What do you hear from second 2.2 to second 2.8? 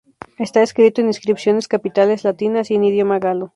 latinas y